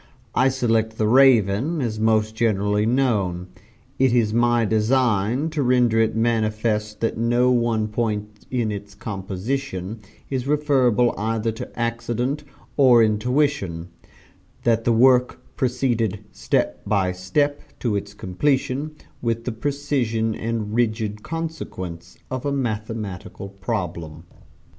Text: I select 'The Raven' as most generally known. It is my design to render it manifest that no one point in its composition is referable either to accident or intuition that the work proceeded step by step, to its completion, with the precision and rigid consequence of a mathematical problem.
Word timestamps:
I 0.33 0.49
select 0.49 0.97
'The 0.97 1.07
Raven' 1.07 1.79
as 1.79 1.99
most 1.99 2.35
generally 2.35 2.87
known. 2.87 3.49
It 3.99 4.13
is 4.13 4.33
my 4.33 4.65
design 4.65 5.51
to 5.51 5.61
render 5.61 5.99
it 5.99 6.15
manifest 6.15 7.01
that 7.01 7.19
no 7.19 7.51
one 7.51 7.87
point 7.87 8.47
in 8.49 8.71
its 8.71 8.95
composition 8.95 9.99
is 10.27 10.47
referable 10.47 11.13
either 11.19 11.51
to 11.51 11.79
accident 11.79 12.43
or 12.77 13.03
intuition 13.03 13.89
that 14.63 14.85
the 14.85 14.91
work 14.91 15.39
proceeded 15.55 16.21
step 16.31 16.81
by 16.83 17.11
step, 17.11 17.61
to 17.81 17.95
its 17.95 18.15
completion, 18.15 18.95
with 19.21 19.43
the 19.43 19.51
precision 19.51 20.33
and 20.33 20.73
rigid 20.73 21.21
consequence 21.21 22.17
of 22.31 22.43
a 22.43 22.51
mathematical 22.51 23.49
problem. 23.49 24.23